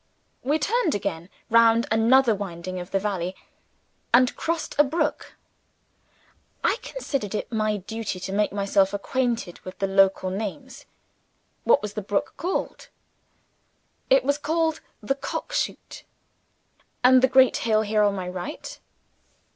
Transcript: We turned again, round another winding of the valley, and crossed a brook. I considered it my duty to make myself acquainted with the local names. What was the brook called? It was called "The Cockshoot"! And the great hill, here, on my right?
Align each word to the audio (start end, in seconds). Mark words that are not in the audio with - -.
We 0.41 0.57
turned 0.57 0.95
again, 0.95 1.29
round 1.51 1.85
another 1.91 2.33
winding 2.33 2.79
of 2.79 2.89
the 2.89 2.97
valley, 2.97 3.35
and 4.11 4.35
crossed 4.35 4.73
a 4.79 4.83
brook. 4.83 5.35
I 6.63 6.77
considered 6.81 7.35
it 7.35 7.51
my 7.51 7.77
duty 7.77 8.19
to 8.21 8.33
make 8.33 8.51
myself 8.51 8.95
acquainted 8.95 9.59
with 9.59 9.77
the 9.77 9.85
local 9.85 10.31
names. 10.31 10.85
What 11.65 11.83
was 11.83 11.93
the 11.93 12.01
brook 12.01 12.33
called? 12.35 12.87
It 14.09 14.23
was 14.23 14.39
called 14.39 14.81
"The 15.03 15.13
Cockshoot"! 15.13 16.01
And 17.03 17.21
the 17.21 17.27
great 17.27 17.57
hill, 17.57 17.83
here, 17.83 18.01
on 18.01 18.15
my 18.15 18.27
right? 18.27 18.79